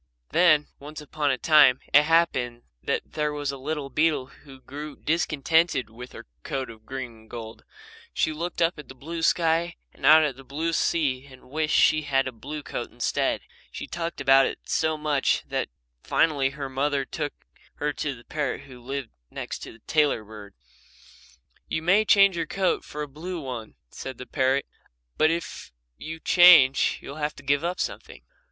[0.29, 4.95] Then, once upon a time, it happened that there was a little beetle who grew
[4.95, 7.63] discontented with her coat of green and gold.
[8.11, 11.77] She looked up at the blue sky and out at the blue sea and wished
[11.77, 13.41] that she had a blue coat instead.
[13.71, 15.69] She talked about it so much that
[16.03, 17.33] finally her mother took
[17.75, 20.55] her to the parrot who lived next to the tailor bird.
[21.67, 24.65] "You may change your coat for a blue one," said the parrot,
[25.15, 28.23] "but if you change you'll have to give up something."